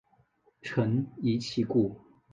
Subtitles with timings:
[0.63, 1.95] 臣疑其故。